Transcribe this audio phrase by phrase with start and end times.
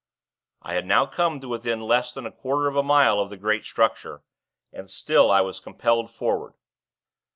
[0.63, 3.37] I had come now to within less than a quarter of a mile of the
[3.37, 4.23] great structure,
[4.73, 6.55] and still I was compelled forward.